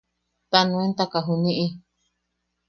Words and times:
Ta 0.49 0.59
nuentaka 0.65 1.17
juniʼi. 1.25 1.65